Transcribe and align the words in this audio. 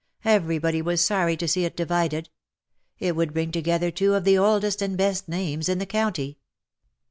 Every 0.25 0.57
body 0.57 0.81
was 0.81 0.99
sorry 1.05 1.37
to 1.37 1.47
see 1.47 1.63
it 1.63 1.75
divided. 1.77 2.29
It 2.97 3.15
would 3.15 3.33
bring 3.35 3.51
together 3.51 3.91
two 3.91 4.15
of 4.15 4.23
the 4.23 4.35
oldest 4.35 4.81
and 4.81 4.97
best 4.97 5.29
names 5.29 5.69
in 5.69 5.77
the 5.77 5.85
county. 5.85 6.39